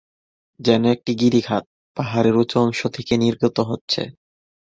[0.59, 1.63] যেন একটি গিরিখাত,
[1.97, 4.01] পাহাড়ের উঁচু অংশ থেকে নির্গত হচ্ছে।